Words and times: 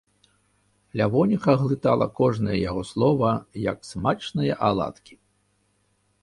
Лявоніха 1.01 1.51
глытала 1.63 2.07
кожнае 2.19 2.55
яго 2.69 2.81
слова, 2.93 3.35
як 3.69 3.77
смачныя 3.91 4.53
аладкі. 4.71 5.15